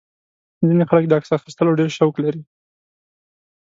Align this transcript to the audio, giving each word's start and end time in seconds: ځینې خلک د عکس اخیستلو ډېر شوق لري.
ځینې 0.67 0.83
خلک 0.89 1.03
د 1.07 1.11
عکس 1.17 1.29
اخیستلو 1.37 1.77
ډېر 1.79 1.89
شوق 1.97 2.15
لري. 2.25 2.41